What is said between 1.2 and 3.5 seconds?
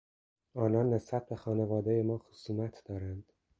به خانوادهی ما خصومت دارند.